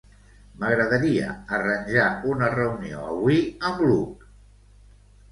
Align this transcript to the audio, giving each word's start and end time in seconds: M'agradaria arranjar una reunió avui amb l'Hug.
M'agradaria 0.61 1.25
arranjar 1.57 2.05
una 2.31 2.47
reunió 2.53 3.03
avui 3.11 3.37
amb 3.69 3.83
l'Hug. 3.91 4.25